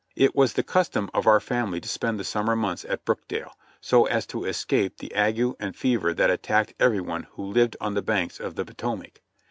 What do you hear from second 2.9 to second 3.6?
Brookdale,